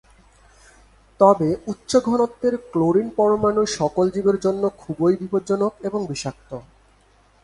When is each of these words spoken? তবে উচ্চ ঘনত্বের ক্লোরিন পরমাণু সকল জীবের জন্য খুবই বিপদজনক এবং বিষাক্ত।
তবে 1.19 1.49
উচ্চ 1.67 1.91
ঘনত্বের 2.05 2.53
ক্লোরিন 2.71 3.07
পরমাণু 3.17 3.61
সকল 3.77 4.05
জীবের 4.09 4.37
জন্য 4.39 4.63
খুবই 4.77 5.13
বিপদজনক 5.15 5.73
এবং 5.83 5.99
বিষাক্ত। 6.07 6.51